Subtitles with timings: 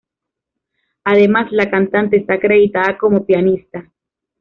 [1.03, 3.87] Además, la cantante está acreditada como pianista.